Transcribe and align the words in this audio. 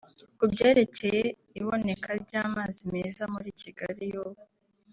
Ku 0.37 0.45
byerekeye 0.51 1.21
iboneka 1.59 2.09
ry’amazi 2.23 2.81
meza 2.93 3.23
muri 3.33 3.49
Kigali 3.61 4.03
y’ubu 4.13 4.43